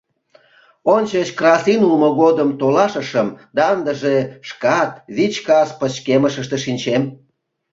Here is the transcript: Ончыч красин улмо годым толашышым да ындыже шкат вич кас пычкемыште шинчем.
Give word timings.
Ончыч 0.95 1.29
красин 1.39 1.79
улмо 1.87 2.09
годым 2.21 2.49
толашышым 2.59 3.27
да 3.55 3.61
ындыже 3.75 4.17
шкат 4.49 4.91
вич 5.15 5.35
кас 5.47 5.69
пычкемыште 5.79 6.57
шинчем. 6.65 7.03